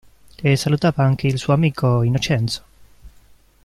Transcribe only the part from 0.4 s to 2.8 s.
E salutava anche il suo amico Innocenzo.